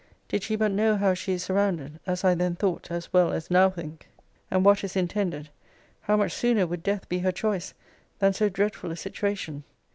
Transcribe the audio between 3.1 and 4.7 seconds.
well as now think,) and